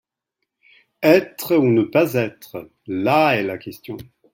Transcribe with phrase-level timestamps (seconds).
[1.03, 3.97] Être ou ne pas être, là est la question.